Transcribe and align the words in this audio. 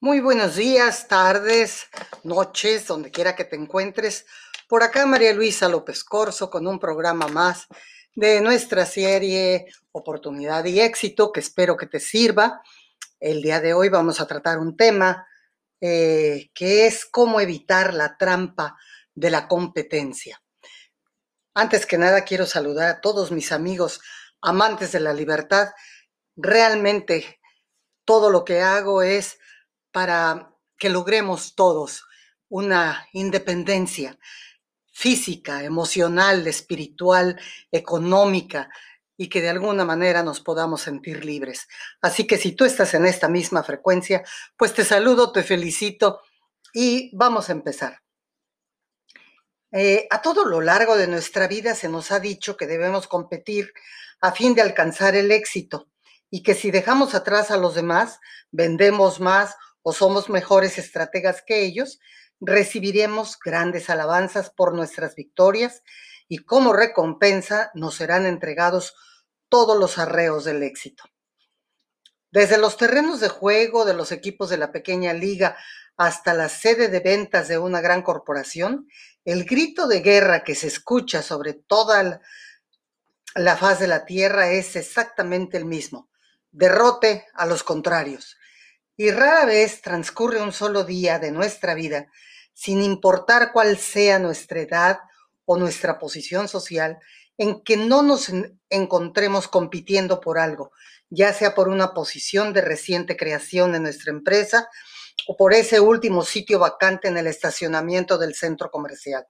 Muy 0.00 0.20
buenos 0.20 0.56
días, 0.56 1.08
tardes, 1.08 1.86
noches, 2.22 2.86
donde 2.86 3.10
quiera 3.10 3.34
que 3.34 3.46
te 3.46 3.56
encuentres. 3.56 4.26
Por 4.68 4.82
acá 4.82 5.06
María 5.06 5.32
Luisa 5.32 5.70
López 5.70 6.04
Corso 6.04 6.50
con 6.50 6.66
un 6.66 6.78
programa 6.78 7.28
más 7.28 7.66
de 8.14 8.42
nuestra 8.42 8.84
serie 8.84 9.64
Oportunidad 9.92 10.66
y 10.66 10.80
Éxito 10.80 11.32
que 11.32 11.40
espero 11.40 11.78
que 11.78 11.86
te 11.86 11.98
sirva. 11.98 12.60
El 13.18 13.40
día 13.40 13.58
de 13.62 13.72
hoy 13.72 13.88
vamos 13.88 14.20
a 14.20 14.26
tratar 14.26 14.58
un 14.58 14.76
tema 14.76 15.26
eh, 15.80 16.50
que 16.52 16.86
es 16.86 17.06
cómo 17.06 17.40
evitar 17.40 17.94
la 17.94 18.18
trampa 18.18 18.76
de 19.14 19.30
la 19.30 19.48
competencia. 19.48 20.42
Antes 21.54 21.86
que 21.86 21.96
nada 21.96 22.22
quiero 22.24 22.44
saludar 22.44 22.90
a 22.90 23.00
todos 23.00 23.32
mis 23.32 23.50
amigos 23.50 24.02
amantes 24.42 24.92
de 24.92 25.00
la 25.00 25.14
libertad. 25.14 25.70
Realmente 26.36 27.40
todo 28.04 28.28
lo 28.28 28.44
que 28.44 28.60
hago 28.60 29.00
es 29.00 29.38
para 29.96 30.54
que 30.76 30.90
logremos 30.90 31.54
todos 31.54 32.04
una 32.50 33.08
independencia 33.14 34.18
física, 34.92 35.64
emocional, 35.64 36.46
espiritual, 36.46 37.40
económica 37.72 38.68
y 39.16 39.30
que 39.30 39.40
de 39.40 39.48
alguna 39.48 39.86
manera 39.86 40.22
nos 40.22 40.40
podamos 40.42 40.82
sentir 40.82 41.24
libres. 41.24 41.66
Así 42.02 42.26
que 42.26 42.36
si 42.36 42.52
tú 42.52 42.66
estás 42.66 42.92
en 42.92 43.06
esta 43.06 43.28
misma 43.30 43.62
frecuencia, 43.62 44.22
pues 44.58 44.74
te 44.74 44.84
saludo, 44.84 45.32
te 45.32 45.42
felicito 45.42 46.20
y 46.74 47.10
vamos 47.16 47.48
a 47.48 47.52
empezar. 47.52 48.02
Eh, 49.72 50.06
a 50.10 50.20
todo 50.20 50.44
lo 50.44 50.60
largo 50.60 50.98
de 50.98 51.06
nuestra 51.06 51.48
vida 51.48 51.74
se 51.74 51.88
nos 51.88 52.12
ha 52.12 52.20
dicho 52.20 52.58
que 52.58 52.66
debemos 52.66 53.08
competir 53.08 53.72
a 54.20 54.30
fin 54.32 54.54
de 54.54 54.60
alcanzar 54.60 55.16
el 55.16 55.32
éxito 55.32 55.88
y 56.28 56.42
que 56.42 56.54
si 56.54 56.70
dejamos 56.70 57.14
atrás 57.14 57.50
a 57.50 57.56
los 57.56 57.74
demás, 57.74 58.20
vendemos 58.50 59.20
más 59.20 59.56
o 59.88 59.92
somos 59.92 60.28
mejores 60.28 60.78
estrategas 60.78 61.44
que 61.46 61.64
ellos, 61.64 62.00
recibiremos 62.40 63.38
grandes 63.38 63.88
alabanzas 63.88 64.50
por 64.50 64.74
nuestras 64.74 65.14
victorias 65.14 65.84
y 66.26 66.38
como 66.38 66.72
recompensa 66.72 67.70
nos 67.72 67.94
serán 67.94 68.26
entregados 68.26 68.96
todos 69.48 69.78
los 69.78 69.98
arreos 69.98 70.44
del 70.44 70.64
éxito. 70.64 71.04
Desde 72.32 72.58
los 72.58 72.76
terrenos 72.76 73.20
de 73.20 73.28
juego 73.28 73.84
de 73.84 73.94
los 73.94 74.10
equipos 74.10 74.50
de 74.50 74.58
la 74.58 74.72
pequeña 74.72 75.12
liga 75.12 75.56
hasta 75.96 76.34
la 76.34 76.48
sede 76.48 76.88
de 76.88 76.98
ventas 76.98 77.46
de 77.46 77.58
una 77.58 77.80
gran 77.80 78.02
corporación, 78.02 78.88
el 79.24 79.44
grito 79.44 79.86
de 79.86 80.00
guerra 80.00 80.42
que 80.42 80.56
se 80.56 80.66
escucha 80.66 81.22
sobre 81.22 81.52
toda 81.52 82.20
la 83.36 83.56
faz 83.56 83.78
de 83.78 83.86
la 83.86 84.04
tierra 84.04 84.50
es 84.50 84.74
exactamente 84.74 85.56
el 85.56 85.64
mismo. 85.64 86.10
Derrote 86.50 87.28
a 87.34 87.46
los 87.46 87.62
contrarios. 87.62 88.36
Y 88.96 89.10
rara 89.10 89.44
vez 89.44 89.82
transcurre 89.82 90.40
un 90.40 90.52
solo 90.52 90.84
día 90.84 91.18
de 91.18 91.30
nuestra 91.30 91.74
vida, 91.74 92.08
sin 92.54 92.82
importar 92.82 93.52
cuál 93.52 93.76
sea 93.76 94.18
nuestra 94.18 94.60
edad 94.60 94.98
o 95.44 95.58
nuestra 95.58 95.98
posición 95.98 96.48
social, 96.48 96.98
en 97.36 97.62
que 97.62 97.76
no 97.76 98.02
nos 98.02 98.32
encontremos 98.70 99.48
compitiendo 99.48 100.20
por 100.20 100.38
algo, 100.38 100.72
ya 101.10 101.32
sea 101.34 101.54
por 101.54 101.68
una 101.68 101.92
posición 101.92 102.52
de 102.52 102.62
reciente 102.62 103.16
creación 103.16 103.74
en 103.74 103.82
nuestra 103.82 104.10
empresa 104.10 104.68
o 105.26 105.36
por 105.36 105.52
ese 105.52 105.80
último 105.80 106.22
sitio 106.24 106.58
vacante 106.58 107.08
en 107.08 107.18
el 107.18 107.26
estacionamiento 107.26 108.16
del 108.18 108.34
centro 108.34 108.70
comercial. 108.70 109.26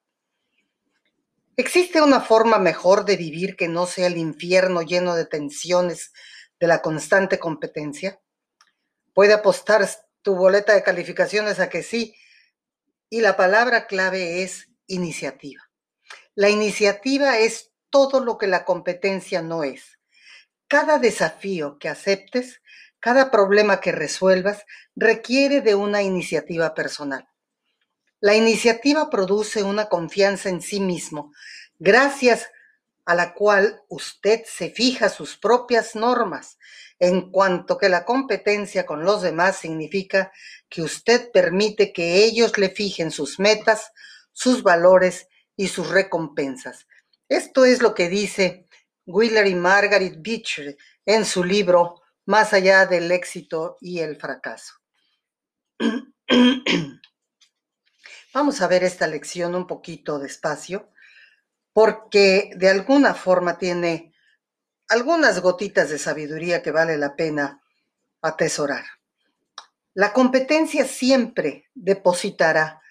¿Existe 1.56 2.03
una 2.03 2.20
forma 2.20 2.58
mejor 2.58 3.05
de 3.05 3.17
vivir 3.17 3.56
que 3.56 3.67
no 3.67 3.86
sea 3.86 4.08
el 4.08 4.19
infierno 4.19 4.83
lleno 4.83 5.14
de 5.17 5.25
tensiones 5.25 6.12
de 6.61 6.67
la 6.67 6.83
constante 6.83 7.39
competencia? 7.39 8.20
Puede 9.17 9.33
apostar 9.33 9.89
tu 10.20 10.34
boleta 10.34 10.75
de 10.75 10.83
calificaciones 10.83 11.59
a 11.59 11.70
que 11.70 11.83
sí. 11.83 12.14
Y 13.09 13.23
la 13.23 13.34
palabra 13.34 13.86
clave 13.86 14.42
es 14.42 14.68
iniciativa. 14.89 15.70
La 16.35 16.51
iniciativa 16.51 17.39
es 17.39 17.70
todo 17.89 18.20
lo 18.20 18.36
que 18.36 18.46
la 18.46 18.67
competencia 18.67 19.41
no 19.41 19.64
es. 19.64 19.98
Cada 20.68 20.98
desafío 20.98 21.79
que 21.79 21.89
aceptes, 21.89 22.61
cada 23.01 23.30
problema 23.30 23.80
que 23.80 23.91
resuelvas, 23.91 24.67
requiere 24.95 25.62
de 25.62 25.74
una 25.74 26.02
iniciativa 26.02 26.74
personal. 26.74 27.27
La 28.20 28.35
iniciativa 28.35 29.08
produce 29.08 29.62
una 29.62 29.89
confianza 29.89 30.51
en 30.51 30.61
sí 30.61 30.79
mismo, 30.79 31.33
gracias 31.79 32.51
a 33.07 33.14
la 33.14 33.33
cual 33.33 33.80
usted 33.89 34.42
se 34.45 34.68
fija 34.68 35.08
sus 35.08 35.39
propias 35.39 35.95
normas, 35.95 36.58
en 36.98 37.30
cuanto 37.30 37.77
que 37.77 37.89
la 37.89 38.05
competencia 38.05 38.86
con 38.86 39.05
los 39.05 39.23
demás 39.23 39.57
significa 39.57 40.33
que 40.68 40.83
usted 40.83 41.30
permite 41.30 41.92
que 41.92 42.24
ellos 42.24 42.57
le 42.58 42.70
fijen 42.70 43.11
sus 43.11 43.39
metas, 43.39 43.92
sus 44.33 44.62
valores 44.62 45.29
y 45.56 45.68
sus 45.68 45.90
recompensas. 45.90 46.86
Esto 47.29 47.64
es 47.64 47.83
lo 47.83 47.95
que 47.95 48.08
dice 48.08 48.67
Wheeler 49.06 49.46
y 49.46 49.55
Margaret 49.55 50.17
Beecher 50.18 50.77
en 51.05 51.24
su 51.24 51.45
libro 51.45 52.02
Más 52.24 52.52
allá 52.52 52.86
del 52.86 53.12
éxito 53.12 53.77
y 53.80 54.01
el 54.01 54.17
fracaso. 54.17 54.74
Vamos 58.35 58.61
a 58.61 58.67
ver 58.68 58.83
esta 58.85 59.06
lección 59.06 59.55
un 59.55 59.67
poquito 59.67 60.18
despacio, 60.18 60.90
porque 61.73 62.51
de 62.56 62.68
alguna 62.68 63.14
forma 63.14 63.58
tiene 63.58 64.12
algunas 64.89 65.41
gotitas 65.41 65.91
de 65.91 65.98
sabiduría 65.98 66.63
que 66.63 66.70
vale 66.70 66.97
la 66.97 67.17
pena 67.17 67.63
atesorar. 68.23 68.85
La 69.95 70.13
competencia 70.13 70.86
siempre 70.86 71.70
depositará 71.74 72.83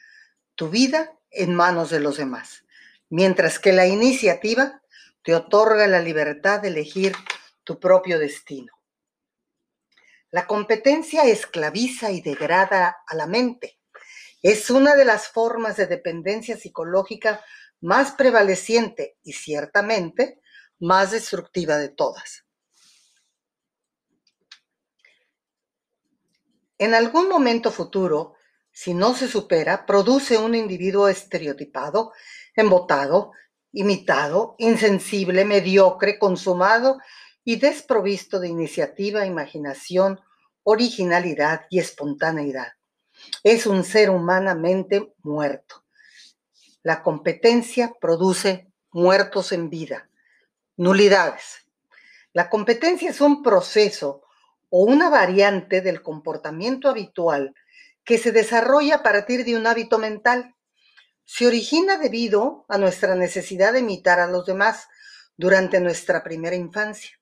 tu 0.56 0.70
vida 0.70 1.14
en 1.30 1.54
manos 1.54 1.90
de 1.90 2.00
los 2.00 2.18
demás, 2.18 2.64
mientras 3.10 3.60
que 3.60 3.74
la 3.74 3.86
iniciativa 3.86 4.82
te 5.24 5.36
otorga 5.36 5.88
la 5.88 6.00
libertad 6.00 6.62
de 6.62 6.70
elegir 6.70 7.14
tu 7.64 7.80
propio 7.80 8.20
destino. 8.20 8.74
La 10.32 10.48
competencia 10.48 11.26
esclaviza 11.26 12.12
y 12.12 12.22
degrada 12.22 12.98
a 13.08 13.16
la 13.16 13.26
mente. 13.26 13.80
Es 14.42 14.70
una 14.70 14.96
de 14.96 15.06
las 15.06 15.28
formas 15.28 15.78
de 15.78 15.88
dependencia 15.88 16.58
psicológica 16.58 17.44
más 17.82 18.12
prevaleciente 18.12 19.18
y 19.24 19.34
ciertamente 19.34 20.42
más 20.86 21.12
destructiva 21.12 21.78
de 21.78 21.90
todas. 21.90 22.46
En 26.78 26.94
algún 26.94 27.28
momento 27.28 27.72
futuro, 27.72 28.36
si 28.72 28.94
no 28.94 29.16
se 29.16 29.28
supera, 29.28 29.86
produce 29.86 30.38
un 30.38 30.54
individuo 30.54 31.08
estereotipado, 31.08 32.12
embotado, 32.56 33.32
imitado, 33.72 34.56
insensible, 34.60 35.44
mediocre, 35.44 36.20
consumado 36.20 37.00
y 37.44 37.56
desprovisto 37.56 38.40
de 38.40 38.50
iniciativa, 38.50 39.26
imaginación, 39.26 40.20
originalidad 40.64 41.62
y 41.70 41.80
espontaneidad. 41.80 42.74
Es 43.44 43.66
un 43.66 43.84
ser 43.84 44.10
humanamente 44.10 45.14
muerto. 45.24 45.84
La 46.84 47.02
competencia 47.02 47.94
produce 48.00 48.72
muertos 48.92 49.52
en 49.52 49.70
vida, 49.70 50.10
Nulidades. 50.78 51.66
La 52.34 52.50
competencia 52.50 53.10
es 53.10 53.22
un 53.22 53.42
proceso 53.42 54.24
o 54.70 54.84
una 54.84 55.10
variante 55.10 55.80
del 55.80 56.02
comportamiento 56.02 56.90
habitual 56.90 57.56
que 58.04 58.18
se 58.18 58.34
desarrolla 58.34 58.96
a 58.96 59.04
partir 59.04 59.46
de 59.46 59.56
un 59.56 59.68
hábito 59.68 60.00
mental. 60.00 60.54
Se 61.24 61.48
origina 61.48 61.98
debido 61.98 62.66
a 62.68 62.78
nuestra 62.78 63.16
necesidad 63.16 63.72
de 63.72 63.80
imitar 63.80 64.20
a 64.20 64.28
los 64.28 64.46
demás 64.46 64.90
durante 65.38 65.80
nuestra 65.80 66.24
primera 66.24 66.58
infancia, 66.58 67.18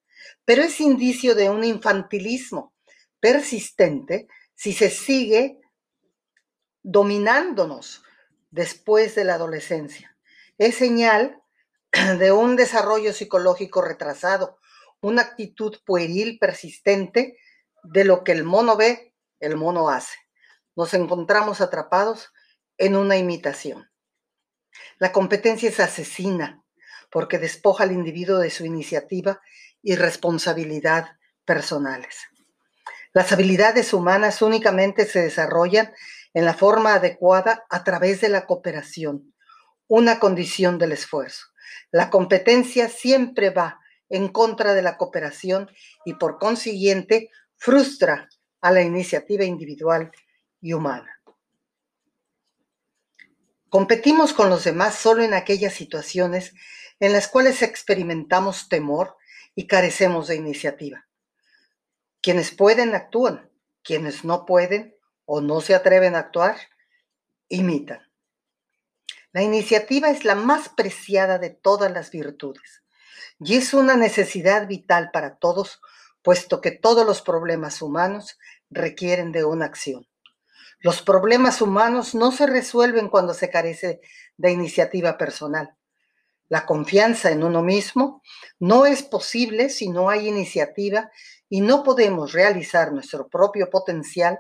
pero 0.45 0.63
es 0.63 0.81
indicio 0.81 1.35
de 1.35 1.51
un 1.51 1.63
infantilismo 1.63 2.73
persistente 3.19 4.27
si 4.55 4.73
se 4.73 4.89
sigue 4.89 5.61
dominándonos 6.81 8.03
después 8.49 9.13
de 9.13 9.25
la 9.25 9.35
adolescencia. 9.35 10.17
Es 10.57 10.75
señal 10.75 11.42
de 12.19 12.31
un 12.31 12.55
desarrollo 12.55 13.13
psicológico 13.13 13.81
retrasado, 13.81 14.59
una 15.01 15.21
actitud 15.21 15.77
pueril 15.85 16.39
persistente 16.39 17.37
de 17.83 18.03
lo 18.03 18.23
que 18.23 18.31
el 18.31 18.43
mono 18.43 18.75
ve, 18.75 19.13
el 19.39 19.55
mono 19.55 19.89
hace. 19.89 20.15
Nos 20.75 20.93
encontramos 20.93 21.61
atrapados 21.61 22.31
en 22.77 22.95
una 22.95 23.17
imitación. 23.17 23.89
La 24.97 25.11
competencia 25.11 25.69
es 25.69 25.79
asesina 25.79 26.63
porque 27.11 27.37
despoja 27.37 27.83
al 27.83 27.91
individuo 27.91 28.39
de 28.39 28.49
su 28.49 28.65
iniciativa 28.65 29.39
y 29.83 29.95
responsabilidad 29.95 31.17
personales. 31.45 32.17
Las 33.11 33.31
habilidades 33.31 33.93
humanas 33.93 34.41
únicamente 34.41 35.05
se 35.05 35.21
desarrollan 35.21 35.93
en 36.33 36.45
la 36.45 36.55
forma 36.55 36.95
adecuada 36.95 37.65
a 37.69 37.83
través 37.83 38.21
de 38.21 38.29
la 38.29 38.47
cooperación, 38.47 39.35
una 39.87 40.19
condición 40.19 40.79
del 40.79 40.93
esfuerzo. 40.93 41.52
La 41.91 42.09
competencia 42.09 42.89
siempre 42.89 43.49
va 43.49 43.79
en 44.09 44.27
contra 44.27 44.73
de 44.73 44.81
la 44.81 44.97
cooperación 44.97 45.71
y 46.05 46.15
por 46.15 46.37
consiguiente 46.37 47.29
frustra 47.55 48.29
a 48.61 48.71
la 48.71 48.81
iniciativa 48.81 49.43
individual 49.43 50.11
y 50.61 50.73
humana. 50.73 51.19
Competimos 53.69 54.33
con 54.33 54.49
los 54.49 54.63
demás 54.63 54.95
solo 54.95 55.23
en 55.23 55.33
aquellas 55.33 55.73
situaciones 55.73 56.53
en 56.99 57.11
las 57.11 57.27
cuales 57.27 57.63
experimentamos 57.63 58.69
temor 58.69 59.17
y 59.55 59.65
carecemos 59.65 60.27
de 60.27 60.35
iniciativa. 60.35 61.07
Quienes 62.21 62.51
pueden 62.51 62.93
actúan, 62.93 63.49
quienes 63.81 64.23
no 64.23 64.45
pueden 64.45 64.95
o 65.25 65.41
no 65.41 65.59
se 65.59 65.73
atreven 65.73 66.15
a 66.15 66.19
actuar, 66.19 66.55
imitan. 67.49 67.99
La 69.33 69.41
iniciativa 69.41 70.11
es 70.11 70.25
la 70.25 70.35
más 70.35 70.69
preciada 70.69 71.39
de 71.39 71.49
todas 71.49 71.91
las 71.91 72.11
virtudes 72.11 72.83
y 73.39 73.55
es 73.55 73.73
una 73.73 73.97
necesidad 73.97 74.67
vital 74.67 75.09
para 75.11 75.37
todos, 75.37 75.81
puesto 76.21 76.61
que 76.61 76.69
todos 76.69 77.03
los 77.03 77.23
problemas 77.23 77.81
humanos 77.81 78.37
requieren 78.69 79.31
de 79.31 79.43
una 79.43 79.65
acción. 79.65 80.07
Los 80.79 81.01
problemas 81.01 81.63
humanos 81.63 82.13
no 82.13 82.31
se 82.31 82.45
resuelven 82.45 83.09
cuando 83.09 83.33
se 83.33 83.49
carece 83.49 84.01
de 84.37 84.51
iniciativa 84.51 85.17
personal. 85.17 85.75
La 86.47 86.67
confianza 86.67 87.31
en 87.31 87.43
uno 87.43 87.63
mismo 87.63 88.21
no 88.59 88.85
es 88.85 89.01
posible 89.01 89.69
si 89.69 89.89
no 89.89 90.11
hay 90.11 90.27
iniciativa 90.27 91.09
y 91.49 91.61
no 91.61 91.83
podemos 91.83 92.33
realizar 92.33 92.91
nuestro 92.91 93.29
propio 93.29 93.71
potencial 93.71 94.39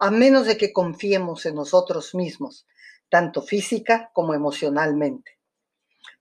a 0.00 0.10
menos 0.10 0.46
de 0.46 0.56
que 0.56 0.72
confiemos 0.72 1.46
en 1.46 1.54
nosotros 1.54 2.16
mismos, 2.16 2.66
tanto 3.14 3.42
física 3.42 4.10
como 4.12 4.34
emocionalmente. 4.34 5.38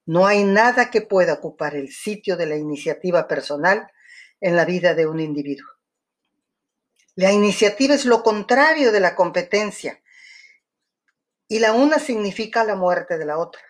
No 0.05 0.27
hay 0.27 0.43
nada 0.43 0.91
que 0.91 1.01
pueda 1.01 1.33
ocupar 1.33 1.75
el 1.75 1.91
sitio 1.91 2.37
de 2.37 2.45
la 2.45 2.55
iniciativa 2.55 3.27
personal 3.27 3.91
en 4.39 4.55
la 4.55 4.63
vida 4.63 4.93
de 4.93 5.07
un 5.07 5.19
individuo. 5.19 5.67
La 7.15 7.31
iniciativa 7.31 7.95
es 7.95 8.05
lo 8.05 8.21
contrario 8.21 8.91
de 8.91 8.99
la 8.99 9.15
competencia 9.15 10.03
y 11.47 11.57
la 11.57 11.73
una 11.73 11.97
significa 11.97 12.63
la 12.63 12.75
muerte 12.75 13.17
de 13.17 13.25
la 13.25 13.39
otra. 13.39 13.63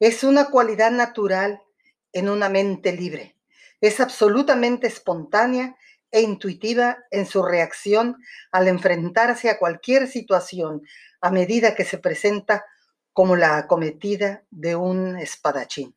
Es 0.00 0.24
una 0.24 0.46
cualidad 0.46 0.92
natural 0.92 1.62
en 2.10 2.30
una 2.30 2.48
mente 2.48 2.92
libre. 2.92 3.36
Es 3.82 4.00
absolutamente 4.00 4.86
espontánea 4.86 5.76
e 6.10 6.20
intuitiva 6.20 6.98
en 7.10 7.26
su 7.26 7.42
reacción 7.42 8.16
al 8.52 8.68
enfrentarse 8.68 9.50
a 9.50 9.58
cualquier 9.58 10.08
situación 10.08 10.82
a 11.20 11.30
medida 11.30 11.74
que 11.74 11.84
se 11.84 11.98
presenta 11.98 12.64
como 13.12 13.36
la 13.36 13.56
acometida 13.56 14.44
de 14.50 14.76
un 14.76 15.18
espadachín. 15.18 15.94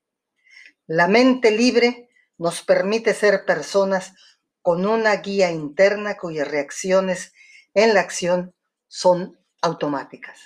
La 0.87 1.07
mente 1.07 1.51
libre 1.51 2.09
nos 2.37 2.61
permite 2.61 3.13
ser 3.13 3.45
personas 3.45 4.13
con 4.61 4.85
una 4.85 5.15
guía 5.17 5.51
interna 5.51 6.17
cuyas 6.17 6.47
reacciones 6.47 7.33
en 7.73 7.93
la 7.93 7.99
acción 7.99 8.53
son 8.87 9.37
automáticas. 9.61 10.39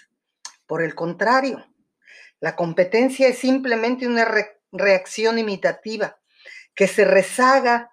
Por 0.65 0.81
el 0.81 0.95
contrario, 0.95 1.65
la 2.39 2.55
competencia 2.55 3.27
es 3.27 3.37
simplemente 3.37 4.07
una 4.07 4.27
reacción 4.71 5.39
imitativa 5.39 6.17
que 6.75 6.87
se 6.87 7.05
rezaga 7.05 7.92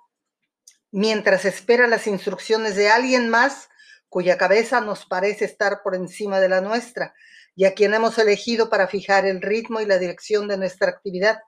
mientras 0.90 1.44
espera 1.44 1.86
las 1.86 2.06
instrucciones 2.06 2.76
de 2.76 2.90
alguien 2.90 3.28
más 3.28 3.68
cuya 4.08 4.36
cabeza 4.36 4.80
nos 4.80 5.06
parece 5.06 5.44
estar 5.44 5.82
por 5.82 5.94
encima 5.94 6.40
de 6.40 6.48
la 6.48 6.60
nuestra 6.60 7.14
y 7.54 7.64
a 7.64 7.74
quien 7.74 7.94
hemos 7.94 8.18
elegido 8.18 8.68
para 8.68 8.88
fijar 8.88 9.24
el 9.24 9.40
ritmo 9.40 9.80
y 9.80 9.86
la 9.86 9.98
dirección 9.98 10.48
de 10.48 10.58
nuestra 10.58 10.88
actividad. 10.88 11.40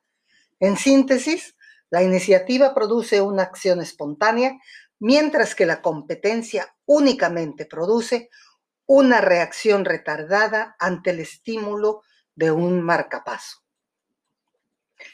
En 0.61 0.77
síntesis, 0.77 1.57
la 1.91 2.03
iniciativa 2.03 2.75
produce 2.75 3.21
una 3.21 3.43
acción 3.43 3.81
espontánea, 3.81 4.59
mientras 4.99 5.55
que 5.55 5.67
la 5.67 5.83
competencia 5.83 6.75
únicamente 6.87 7.67
produce 7.67 8.31
una 8.87 9.21
reacción 9.21 9.85
retardada 9.85 10.77
ante 10.79 11.11
el 11.11 11.21
estímulo 11.21 12.03
de 12.35 12.51
un 12.51 12.81
marcapaso. 12.83 13.63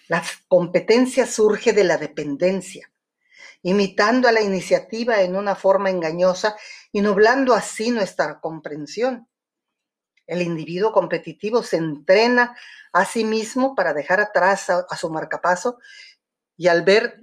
La 0.08 0.22
competencia 0.48 1.26
surge 1.26 1.72
de 1.72 1.84
la 1.84 1.96
dependencia, 1.96 2.90
imitando 3.62 4.28
a 4.28 4.32
la 4.32 4.40
iniciativa 4.40 5.22
en 5.22 5.36
una 5.36 5.54
forma 5.54 5.90
engañosa 5.90 6.56
y 6.92 7.00
nublando 7.00 7.54
así 7.54 7.90
nuestra 7.90 8.40
comprensión. 8.40 9.28
El 10.26 10.42
individuo 10.42 10.92
competitivo 10.92 11.62
se 11.62 11.78
entrena 11.78 12.56
a 12.92 13.04
sí 13.04 13.24
mismo 13.24 13.74
para 13.74 13.94
dejar 13.94 14.20
atrás 14.20 14.70
a, 14.70 14.86
a 14.88 14.96
su 14.96 15.10
marcapaso 15.10 15.78
y 16.56 16.68
al 16.68 16.82
ver 16.82 17.22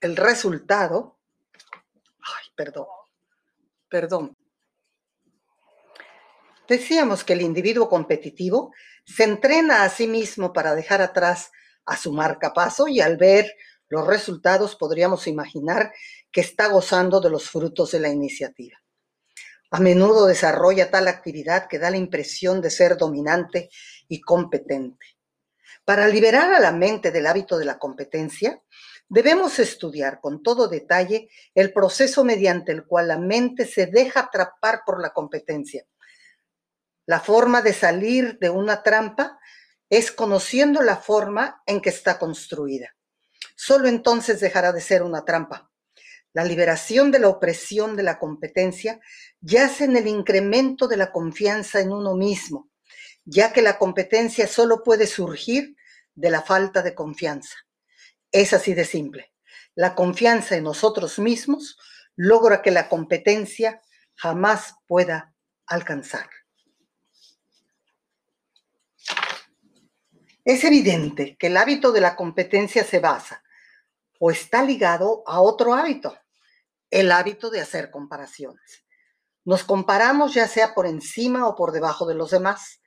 el 0.00 0.16
resultado, 0.16 1.18
ay, 2.20 2.48
perdón, 2.54 2.86
perdón. 3.88 4.36
Decíamos 6.68 7.24
que 7.24 7.32
el 7.32 7.40
individuo 7.40 7.88
competitivo 7.88 8.72
se 9.04 9.24
entrena 9.24 9.82
a 9.82 9.88
sí 9.88 10.06
mismo 10.06 10.52
para 10.52 10.74
dejar 10.74 11.00
atrás 11.00 11.50
a 11.86 11.96
su 11.96 12.12
marcapaso 12.12 12.86
y 12.86 13.00
al 13.00 13.16
ver 13.16 13.50
los 13.88 14.06
resultados 14.06 14.76
podríamos 14.76 15.26
imaginar 15.26 15.92
que 16.30 16.40
está 16.40 16.68
gozando 16.68 17.20
de 17.20 17.30
los 17.30 17.48
frutos 17.48 17.92
de 17.92 18.00
la 18.00 18.08
iniciativa. 18.08 18.76
A 19.70 19.80
menudo 19.80 20.26
desarrolla 20.26 20.90
tal 20.90 21.08
actividad 21.08 21.68
que 21.68 21.78
da 21.78 21.90
la 21.90 21.96
impresión 21.96 22.60
de 22.60 22.70
ser 22.70 22.96
dominante 22.96 23.70
y 24.08 24.20
competente. 24.20 25.06
Para 25.84 26.06
liberar 26.08 26.52
a 26.54 26.60
la 26.60 26.72
mente 26.72 27.10
del 27.10 27.26
hábito 27.26 27.58
de 27.58 27.64
la 27.64 27.78
competencia, 27.78 28.62
debemos 29.08 29.58
estudiar 29.58 30.20
con 30.20 30.42
todo 30.42 30.68
detalle 30.68 31.28
el 31.54 31.72
proceso 31.72 32.24
mediante 32.24 32.72
el 32.72 32.86
cual 32.86 33.08
la 33.08 33.18
mente 33.18 33.66
se 33.66 33.86
deja 33.86 34.20
atrapar 34.20 34.82
por 34.84 35.00
la 35.00 35.10
competencia. 35.10 35.86
La 37.06 37.20
forma 37.20 37.62
de 37.62 37.72
salir 37.72 38.38
de 38.38 38.50
una 38.50 38.82
trampa 38.82 39.38
es 39.88 40.12
conociendo 40.12 40.82
la 40.82 40.96
forma 40.96 41.62
en 41.64 41.80
que 41.80 41.88
está 41.88 42.18
construida. 42.18 42.94
Solo 43.56 43.88
entonces 43.88 44.40
dejará 44.40 44.72
de 44.72 44.80
ser 44.80 45.02
una 45.02 45.24
trampa. 45.24 45.70
La 46.32 46.44
liberación 46.44 47.10
de 47.10 47.18
la 47.18 47.28
opresión 47.28 47.96
de 47.96 48.02
la 48.02 48.18
competencia 48.18 49.00
yace 49.40 49.84
en 49.84 49.96
el 49.96 50.06
incremento 50.06 50.86
de 50.86 50.96
la 50.96 51.10
confianza 51.10 51.80
en 51.80 51.92
uno 51.92 52.14
mismo, 52.14 52.70
ya 53.24 53.52
que 53.52 53.62
la 53.62 53.78
competencia 53.78 54.46
solo 54.46 54.82
puede 54.82 55.06
surgir 55.06 55.76
de 56.14 56.30
la 56.30 56.42
falta 56.42 56.82
de 56.82 56.94
confianza. 56.94 57.56
Es 58.30 58.52
así 58.52 58.74
de 58.74 58.84
simple. 58.84 59.32
La 59.74 59.94
confianza 59.94 60.56
en 60.56 60.64
nosotros 60.64 61.18
mismos 61.18 61.78
logra 62.16 62.62
que 62.62 62.70
la 62.70 62.88
competencia 62.88 63.80
jamás 64.14 64.74
pueda 64.86 65.34
alcanzar. 65.66 66.28
Es 70.48 70.64
evidente 70.64 71.36
que 71.36 71.48
el 71.48 71.58
hábito 71.58 71.92
de 71.92 72.00
la 72.00 72.16
competencia 72.16 72.82
se 72.82 73.00
basa 73.00 73.42
o 74.18 74.30
está 74.30 74.62
ligado 74.62 75.22
a 75.26 75.42
otro 75.42 75.74
hábito, 75.74 76.16
el 76.90 77.12
hábito 77.12 77.50
de 77.50 77.60
hacer 77.60 77.90
comparaciones. 77.90 78.82
Nos 79.44 79.62
comparamos 79.62 80.32
ya 80.32 80.48
sea 80.48 80.72
por 80.74 80.86
encima 80.86 81.46
o 81.46 81.54
por 81.54 81.70
debajo 81.70 82.06
de 82.06 82.14
los 82.14 82.30
demás. 82.30 82.80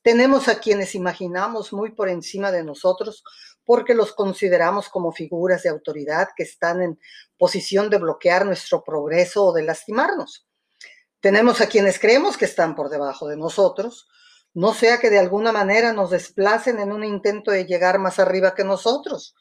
Tenemos 0.00 0.46
a 0.46 0.60
quienes 0.60 0.94
imaginamos 0.94 1.72
muy 1.72 1.90
por 1.90 2.08
encima 2.08 2.52
de 2.52 2.62
nosotros 2.62 3.24
porque 3.64 3.94
los 3.94 4.12
consideramos 4.12 4.88
como 4.88 5.10
figuras 5.10 5.64
de 5.64 5.70
autoridad 5.70 6.28
que 6.36 6.44
están 6.44 6.82
en 6.82 7.00
posición 7.36 7.90
de 7.90 7.98
bloquear 7.98 8.46
nuestro 8.46 8.84
progreso 8.84 9.46
o 9.46 9.52
de 9.52 9.64
lastimarnos. 9.64 10.46
Tenemos 11.18 11.60
a 11.60 11.68
quienes 11.68 11.98
creemos 11.98 12.36
que 12.36 12.44
están 12.44 12.76
por 12.76 12.90
debajo 12.90 13.26
de 13.26 13.36
nosotros, 13.36 14.08
no 14.58 14.74
sea 14.74 14.98
que 14.98 15.08
de 15.08 15.20
alguna 15.20 15.52
manera 15.52 15.92
nos 15.92 16.10
desplacen 16.10 16.80
en 16.80 16.90
un 16.90 17.04
intento 17.04 17.52
de 17.52 17.64
llegar 17.64 18.00
más 18.00 18.18
arriba 18.18 18.56
que 18.56 18.64
nosotros. 18.64 19.36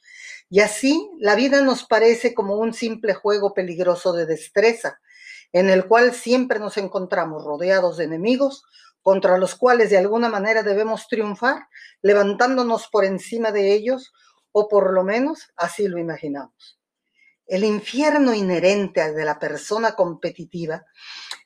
Y 0.48 0.60
así 0.60 1.10
la 1.18 1.34
vida 1.34 1.62
nos 1.62 1.86
parece 1.86 2.36
como 2.36 2.58
un 2.58 2.72
simple 2.72 3.16
juego 3.16 3.56
peligroso 3.56 4.14
de 4.14 4.28
destreza, 4.28 5.00
en 5.54 5.72
el 5.72 5.88
cual 5.88 6.14
siempre 6.14 6.60
nos 6.60 6.78
encontramos 6.78 7.44
rodeados 7.44 7.98
de 7.98 8.04
enemigos 8.04 8.64
contra 9.02 9.40
los 9.40 9.56
cuales 9.56 9.90
de 9.90 9.98
alguna 9.98 10.30
manera 10.30 10.62
debemos 10.62 11.08
triunfar, 11.08 11.68
levantándonos 12.04 12.88
por 12.88 13.04
encima 13.04 13.52
de 13.52 13.74
ellos, 13.74 14.14
o 14.52 14.68
por 14.68 14.94
lo 14.94 15.04
menos 15.04 15.50
así 15.56 15.88
lo 15.88 15.98
imaginamos. 15.98 16.80
El 17.48 17.64
infierno 17.64 18.36
inherente 18.36 19.14
de 19.14 19.26
la 19.26 19.40
persona 19.40 19.94
competitiva 19.94 20.86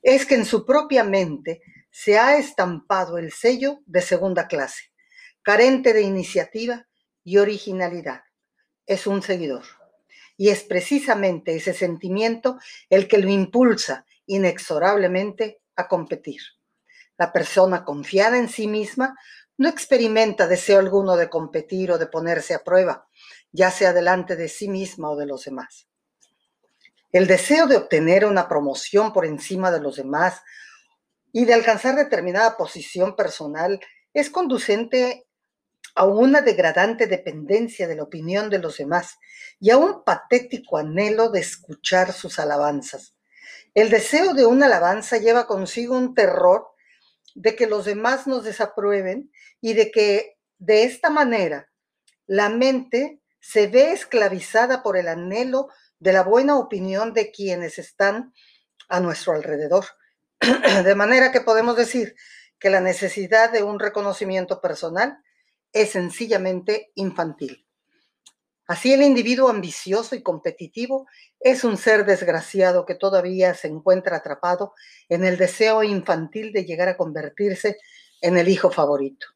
es 0.02 0.26
que 0.26 0.36
en 0.36 0.44
su 0.44 0.66
propia 0.66 1.06
mente 1.06 1.62
se 1.92 2.18
ha 2.18 2.38
estampado 2.38 3.18
el 3.18 3.32
sello 3.32 3.82
de 3.86 4.02
segunda 4.02 4.48
clase, 4.48 4.92
carente 5.42 5.94
de 5.94 6.02
iniciativa 6.02 6.88
y 7.24 7.38
originalidad. 7.38 8.24
Es 8.86 9.06
un 9.06 9.22
seguidor. 9.22 9.66
Y 10.38 10.50
es 10.50 10.64
precisamente 10.64 11.56
ese 11.56 11.74
sentimiento 11.74 12.58
el 12.90 13.08
que 13.08 13.20
lo 13.20 13.30
impulsa 13.30 14.06
inexorablemente 14.26 15.62
a 15.76 15.88
competir. 15.88 16.42
La 17.18 17.32
persona 17.32 17.84
confiada 17.84 18.38
en 18.38 18.50
sí 18.50 18.68
misma 18.68 19.16
no 19.58 19.70
experimenta 19.70 20.48
deseo 20.48 20.80
alguno 20.80 21.16
de 21.16 21.30
competir 21.30 21.92
o 21.92 22.00
de 22.00 22.08
ponerse 22.08 22.56
a 22.56 22.64
prueba, 22.64 23.08
ya 23.52 23.70
sea 23.70 23.94
delante 23.94 24.36
de 24.36 24.48
sí 24.48 24.68
misma 24.68 25.12
o 25.12 25.16
de 25.16 25.28
los 25.28 25.46
demás. 25.46 25.88
El 27.12 27.28
deseo 27.28 27.68
de 27.68 27.76
obtener 27.76 28.26
una 28.26 28.48
promoción 28.48 29.12
por 29.12 29.26
encima 29.26 29.70
de 29.70 29.82
los 29.82 29.98
demás 29.98 30.42
y 31.34 31.46
de 31.46 31.54
alcanzar 31.54 31.96
determinada 31.96 32.58
posición 32.58 33.16
personal 33.16 33.80
es 34.14 34.30
conducente 34.30 35.28
a 35.96 36.06
una 36.06 36.42
degradante 36.42 37.08
dependencia 37.08 37.88
de 37.88 37.96
la 37.96 38.04
opinión 38.04 38.50
de 38.50 38.60
los 38.60 38.78
demás 38.78 39.18
y 39.60 39.72
a 39.72 39.78
un 39.78 40.04
patético 40.04 40.78
anhelo 40.78 41.30
de 41.30 41.42
escuchar 41.42 42.14
sus 42.14 42.40
alabanzas. 42.40 43.16
El 43.74 43.90
deseo 43.90 44.34
de 44.34 44.46
una 44.46 44.66
alabanza 44.66 45.18
lleva 45.18 45.48
consigo 45.48 45.98
un 45.98 46.14
terror 46.14 46.68
de 47.36 47.56
que 47.56 47.68
los 47.68 47.86
demás 47.86 48.28
nos 48.28 48.44
desaprueben 48.44 49.32
y 49.62 49.74
de 49.74 49.92
que 49.92 50.38
de 50.58 50.84
esta 50.84 51.10
manera 51.10 51.70
la 52.28 52.50
mente 52.50 53.22
se 53.40 53.68
ve 53.68 53.92
esclavizada 53.92 54.84
por 54.84 54.98
el 54.98 55.08
anhelo 55.08 55.70
de 56.00 56.14
la 56.14 56.24
buena 56.24 56.58
opinión 56.58 57.14
de 57.14 57.32
quienes 57.32 57.80
están 57.80 58.34
a 58.90 59.00
nuestro 59.00 59.34
alrededor. 59.34 59.86
De 60.84 60.96
manera 60.96 61.32
que 61.32 61.42
podemos 61.42 61.76
decir 61.76 62.16
que 62.60 62.70
la 62.70 62.82
necesidad 62.82 63.52
de 63.52 63.64
un 63.64 63.80
reconocimiento 63.80 64.60
personal 64.60 65.20
es 65.72 65.92
sencillamente 65.92 66.92
infantil. 66.96 67.66
Así 68.68 68.94
el 68.94 69.02
individuo 69.02 69.50
ambicioso 69.50 70.16
y 70.16 70.24
competitivo 70.24 71.08
es 71.40 71.64
un 71.64 71.78
ser 71.78 72.06
desgraciado 72.06 72.86
que 72.86 72.96
todavía 72.96 73.54
se 73.54 73.68
encuentra 73.68 74.18
atrapado 74.18 74.74
en 75.10 75.26
el 75.26 75.38
deseo 75.38 75.84
infantil 75.84 76.54
de 76.54 76.66
llegar 76.66 76.88
a 76.88 76.98
convertirse 76.98 77.78
en 78.22 78.38
el 78.38 78.48
hijo 78.48 78.72
favorito. 78.72 79.28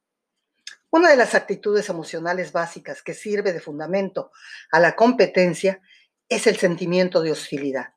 Una 0.89 1.09
de 1.09 1.17
las 1.17 1.35
actitudes 1.35 1.89
emocionales 1.89 2.51
básicas 2.51 3.01
que 3.01 3.13
sirve 3.13 3.51
de 3.51 3.59
fundamento 3.59 4.31
a 4.71 4.79
la 4.79 4.95
competencia 4.95 5.81
es 6.29 6.47
el 6.47 6.55
sentimiento 6.55 7.21
de 7.21 7.31
hostilidad. 7.31 7.94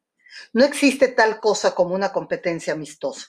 No 0.52 0.64
existe 0.64 1.08
tal 1.08 1.40
cosa 1.40 1.74
como 1.74 1.94
una 1.94 2.12
competencia 2.12 2.72
amistosa. 2.72 3.26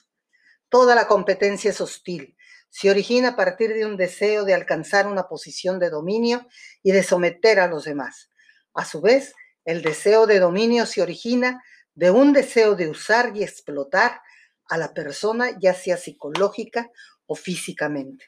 Toda 0.68 0.94
la 0.94 1.06
competencia 1.06 1.70
es 1.70 1.80
hostil. 1.80 2.36
Se 2.68 2.90
origina 2.90 3.30
a 3.30 3.36
partir 3.36 3.74
de 3.74 3.84
un 3.84 3.96
deseo 3.96 4.44
de 4.44 4.54
alcanzar 4.54 5.06
una 5.06 5.28
posición 5.28 5.78
de 5.78 5.90
dominio 5.90 6.46
y 6.82 6.92
de 6.92 7.02
someter 7.02 7.58
a 7.58 7.66
los 7.66 7.84
demás. 7.84 8.30
A 8.74 8.84
su 8.84 9.00
vez, 9.00 9.34
el 9.64 9.82
deseo 9.82 10.26
de 10.26 10.38
dominio 10.38 10.86
se 10.86 11.02
origina 11.02 11.62
de 11.94 12.10
un 12.10 12.32
deseo 12.32 12.76
de 12.76 12.88
usar 12.88 13.36
y 13.36 13.42
explotar 13.42 14.20
a 14.68 14.78
la 14.78 14.94
persona, 14.94 15.58
ya 15.58 15.74
sea 15.74 15.96
psicológica 15.96 16.90
o 17.26 17.34
físicamente. 17.34 18.26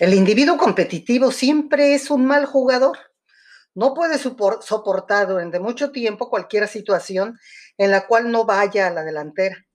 El 0.00 0.14
individuo 0.14 0.56
competitivo 0.56 1.30
siempre 1.30 1.94
es 1.94 2.10
un 2.10 2.24
mal 2.24 2.46
jugador 2.46 2.98
no 3.74 3.94
puede 3.94 4.18
soportar 4.18 5.28
durante 5.28 5.58
mucho 5.58 5.92
tiempo 5.92 6.28
cualquier 6.28 6.68
situación 6.68 7.38
en 7.78 7.90
la 7.90 8.06
cual 8.06 8.30
no 8.30 8.44
vaya 8.44 8.86
a 8.86 8.90
la 8.90 9.02
delantera. 9.02 9.66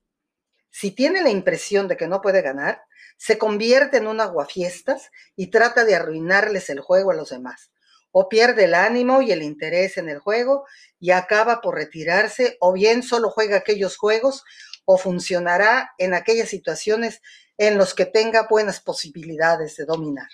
Si 0.70 0.92
tiene 0.92 1.22
la 1.22 1.30
impresión 1.30 1.88
de 1.88 1.96
que 1.96 2.06
no 2.06 2.20
puede 2.20 2.42
ganar, 2.42 2.82
se 3.16 3.36
convierte 3.36 3.96
en 3.96 4.06
un 4.06 4.20
aguafiestas 4.20 5.10
y 5.34 5.50
trata 5.50 5.84
de 5.84 5.96
arruinarles 5.96 6.70
el 6.70 6.80
juego 6.80 7.10
a 7.10 7.14
los 7.14 7.30
demás. 7.30 7.72
O 8.12 8.28
pierde 8.28 8.64
el 8.64 8.74
ánimo 8.74 9.20
y 9.20 9.32
el 9.32 9.42
interés 9.42 9.98
en 9.98 10.08
el 10.08 10.20
juego 10.20 10.64
y 11.00 11.10
acaba 11.10 11.60
por 11.60 11.74
retirarse, 11.74 12.56
o 12.60 12.72
bien 12.72 13.02
solo 13.02 13.30
juega 13.30 13.56
aquellos 13.56 13.96
juegos 13.96 14.44
o 14.84 14.96
funcionará 14.96 15.92
en 15.98 16.14
aquellas 16.14 16.48
situaciones 16.48 17.20
en 17.58 17.76
los 17.76 17.92
que 17.92 18.06
tenga 18.06 18.46
buenas 18.48 18.80
posibilidades 18.80 19.76
de 19.76 19.84
dominar. 19.84 20.28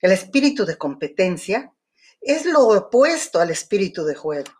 El 0.00 0.10
espíritu 0.10 0.66
de 0.66 0.76
competencia 0.76 1.72
es 2.22 2.46
lo 2.46 2.68
opuesto 2.68 3.40
al 3.40 3.50
espíritu 3.50 4.04
de 4.04 4.14
juego. 4.14 4.50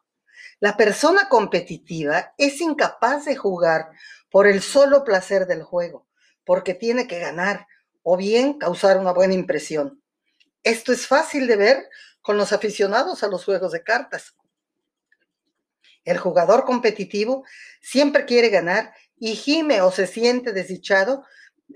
La 0.59 0.76
persona 0.76 1.28
competitiva 1.28 2.35
es 2.37 2.61
incapaz 2.61 3.25
de 3.25 3.37
jugar 3.37 3.90
por 4.31 4.47
el 4.47 4.62
solo 4.62 5.04
placer 5.04 5.47
del 5.47 5.62
juego, 5.62 6.07
porque 6.45 6.75
tiene 6.75 7.07
que 7.07 7.21
ganar 7.21 7.66
o 8.02 8.16
bien 8.16 8.59
causar 8.59 8.99
una 8.99 9.12
buena 9.12 9.35
impresión. 9.35 10.02
Esto 10.64 10.92
es 10.92 11.07
fácil 11.07 11.47
de 11.47 11.57
ver 11.57 11.88
con 12.21 12.37
los 12.37 12.52
aficionados 12.52 13.23
a 13.23 13.28
los 13.28 13.45
juegos 13.45 13.73
de 13.73 13.83
cartas. 13.83 14.35
El 16.04 16.19
jugador 16.19 16.64
competitivo 16.64 17.45
siempre 17.81 18.25
quiere 18.25 18.49
ganar 18.49 18.92
y 19.16 19.37
gime 19.37 19.83
o 19.83 19.92
se 19.92 20.09
siente 20.09 20.52
desdichado 20.52 21.25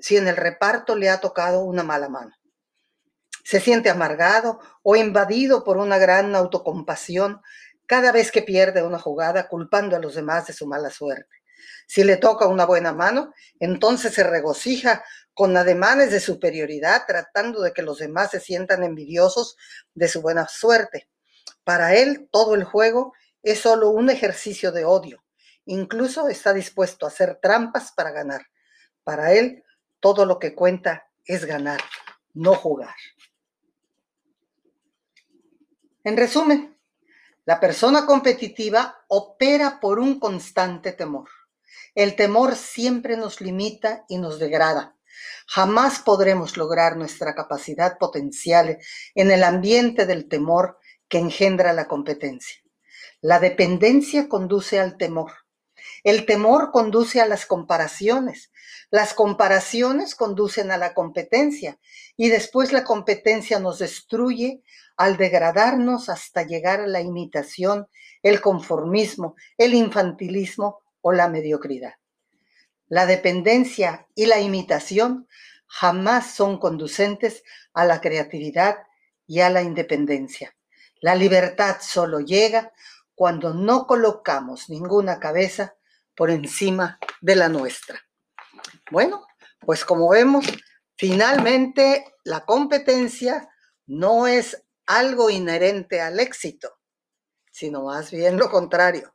si 0.00 0.16
en 0.16 0.26
el 0.26 0.36
reparto 0.36 0.96
le 0.96 1.10
ha 1.10 1.20
tocado 1.20 1.64
una 1.64 1.84
mala 1.84 2.08
mano 2.08 2.35
se 3.46 3.60
siente 3.60 3.90
amargado 3.90 4.58
o 4.82 4.96
invadido 4.96 5.62
por 5.62 5.76
una 5.76 5.98
gran 5.98 6.34
autocompasión 6.34 7.42
cada 7.86 8.10
vez 8.10 8.32
que 8.32 8.42
pierde 8.42 8.82
una 8.82 8.98
jugada 8.98 9.46
culpando 9.46 9.94
a 9.94 10.00
los 10.00 10.16
demás 10.16 10.48
de 10.48 10.52
su 10.52 10.66
mala 10.66 10.90
suerte. 10.90 11.36
Si 11.86 12.02
le 12.02 12.16
toca 12.16 12.48
una 12.48 12.64
buena 12.64 12.92
mano, 12.92 13.32
entonces 13.60 14.14
se 14.14 14.24
regocija 14.24 15.04
con 15.32 15.56
ademanes 15.56 16.10
de 16.10 16.18
superioridad, 16.18 17.04
tratando 17.06 17.62
de 17.62 17.72
que 17.72 17.82
los 17.82 17.98
demás 17.98 18.32
se 18.32 18.40
sientan 18.40 18.82
envidiosos 18.82 19.56
de 19.94 20.08
su 20.08 20.22
buena 20.22 20.48
suerte. 20.48 21.08
Para 21.62 21.94
él, 21.94 22.28
todo 22.32 22.56
el 22.56 22.64
juego 22.64 23.12
es 23.44 23.60
solo 23.60 23.90
un 23.90 24.10
ejercicio 24.10 24.72
de 24.72 24.84
odio. 24.84 25.22
Incluso 25.66 26.28
está 26.28 26.52
dispuesto 26.52 27.06
a 27.06 27.10
hacer 27.10 27.38
trampas 27.40 27.92
para 27.92 28.10
ganar. 28.10 28.44
Para 29.04 29.34
él, 29.34 29.62
todo 30.00 30.26
lo 30.26 30.40
que 30.40 30.52
cuenta 30.52 31.06
es 31.24 31.44
ganar, 31.44 31.80
no 32.34 32.56
jugar. 32.56 32.96
En 36.06 36.16
resumen, 36.16 36.78
la 37.46 37.58
persona 37.58 38.06
competitiva 38.06 38.96
opera 39.08 39.80
por 39.80 39.98
un 39.98 40.20
constante 40.20 40.92
temor. 40.92 41.28
El 41.96 42.14
temor 42.14 42.54
siempre 42.54 43.16
nos 43.16 43.40
limita 43.40 44.04
y 44.08 44.18
nos 44.18 44.38
degrada. 44.38 44.96
Jamás 45.48 45.98
podremos 45.98 46.56
lograr 46.56 46.96
nuestra 46.96 47.34
capacidad 47.34 47.98
potencial 47.98 48.78
en 49.16 49.32
el 49.32 49.42
ambiente 49.42 50.06
del 50.06 50.28
temor 50.28 50.78
que 51.08 51.18
engendra 51.18 51.72
la 51.72 51.88
competencia. 51.88 52.62
La 53.20 53.40
dependencia 53.40 54.28
conduce 54.28 54.78
al 54.78 54.98
temor. 54.98 55.32
El 56.04 56.24
temor 56.24 56.70
conduce 56.70 57.20
a 57.20 57.26
las 57.26 57.46
comparaciones. 57.46 58.52
Las 58.90 59.12
comparaciones 59.12 60.14
conducen 60.14 60.70
a 60.70 60.76
la 60.76 60.94
competencia 60.94 61.80
y 62.16 62.28
después 62.28 62.72
la 62.72 62.84
competencia 62.84 63.58
nos 63.58 63.80
destruye 63.80 64.62
al 64.96 65.16
degradarnos 65.16 66.08
hasta 66.08 66.42
llegar 66.42 66.80
a 66.80 66.86
la 66.86 67.00
imitación, 67.00 67.88
el 68.22 68.40
conformismo, 68.40 69.36
el 69.58 69.74
infantilismo 69.74 70.80
o 71.00 71.12
la 71.12 71.28
mediocridad. 71.28 71.94
La 72.88 73.06
dependencia 73.06 74.06
y 74.14 74.26
la 74.26 74.40
imitación 74.40 75.28
jamás 75.66 76.34
son 76.34 76.58
conducentes 76.58 77.42
a 77.74 77.84
la 77.84 78.00
creatividad 78.00 78.78
y 79.26 79.40
a 79.40 79.50
la 79.50 79.62
independencia. 79.62 80.56
La 81.00 81.14
libertad 81.14 81.76
solo 81.80 82.20
llega 82.20 82.72
cuando 83.14 83.54
no 83.54 83.86
colocamos 83.86 84.68
ninguna 84.68 85.18
cabeza 85.18 85.74
por 86.14 86.30
encima 86.30 86.98
de 87.20 87.36
la 87.36 87.48
nuestra. 87.48 88.00
Bueno, 88.90 89.26
pues 89.60 89.84
como 89.84 90.08
vemos, 90.08 90.46
finalmente 90.96 92.14
la 92.24 92.44
competencia 92.44 93.48
no 93.86 94.26
es 94.26 94.62
algo 94.86 95.30
inherente 95.30 96.00
al 96.00 96.20
éxito, 96.20 96.78
sino 97.50 97.82
más 97.84 98.10
bien 98.10 98.36
lo 98.36 98.50
contrario. 98.50 99.14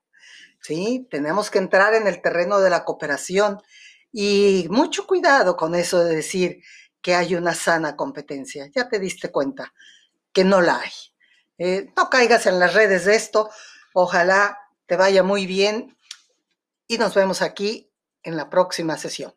Sí, 0.59 1.07
tenemos 1.09 1.49
que 1.49 1.57
entrar 1.57 1.93
en 1.95 2.07
el 2.07 2.21
terreno 2.21 2.59
de 2.59 2.69
la 2.69 2.85
cooperación 2.85 3.61
y 4.11 4.67
mucho 4.69 5.07
cuidado 5.07 5.55
con 5.55 5.73
eso 5.73 6.03
de 6.03 6.15
decir 6.15 6.61
que 7.01 7.15
hay 7.15 7.35
una 7.35 7.55
sana 7.55 7.95
competencia. 7.95 8.69
Ya 8.75 8.87
te 8.87 8.99
diste 8.99 9.31
cuenta 9.31 9.73
que 10.31 10.43
no 10.43 10.61
la 10.61 10.79
hay. 10.79 10.91
Eh, 11.57 11.91
no 11.97 12.09
caigas 12.09 12.45
en 12.45 12.59
las 12.59 12.73
redes 12.73 13.05
de 13.05 13.15
esto. 13.15 13.49
Ojalá 13.93 14.57
te 14.85 14.97
vaya 14.97 15.23
muy 15.23 15.45
bien 15.45 15.95
y 16.87 16.97
nos 16.97 17.15
vemos 17.15 17.41
aquí 17.41 17.91
en 18.23 18.37
la 18.37 18.49
próxima 18.49 18.97
sesión. 18.97 19.33